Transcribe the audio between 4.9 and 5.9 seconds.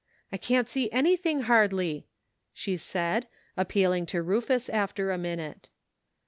a minute.